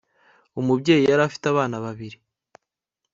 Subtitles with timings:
[0.59, 2.17] umubyeyi yari afite abana babiri